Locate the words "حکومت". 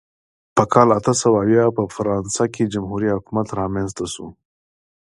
3.15-3.47